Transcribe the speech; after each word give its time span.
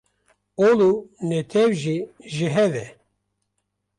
Ol 0.67 0.79
û 0.91 0.93
netew 1.29 1.65
jî 1.81 1.97
ji 2.35 2.47
hev 2.55 2.73
e. 2.85 2.87